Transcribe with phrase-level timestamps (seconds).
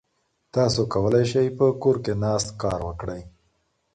[0.55, 3.21] تاسو کولای شئ په کور کې ناست کار وکړئ.